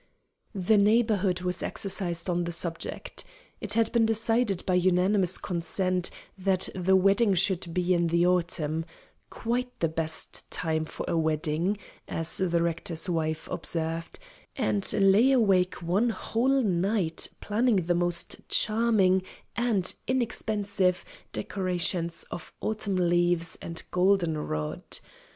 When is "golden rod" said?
23.91-24.97